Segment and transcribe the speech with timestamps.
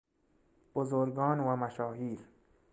[0.73, 2.19] بزرگان و مشاهیر